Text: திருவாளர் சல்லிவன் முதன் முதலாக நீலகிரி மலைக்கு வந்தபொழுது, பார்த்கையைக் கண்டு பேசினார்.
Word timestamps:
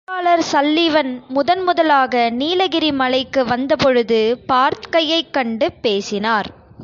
திருவாளர் 0.07 0.41
சல்லிவன் 0.51 1.11
முதன் 1.27 1.61
முதலாக 1.63 2.29
நீலகிரி 2.29 2.91
மலைக்கு 2.91 3.41
வந்தபொழுது, 3.45 4.19
பார்த்கையைக் 4.47 5.29
கண்டு 5.31 5.67
பேசினார். 5.81 6.49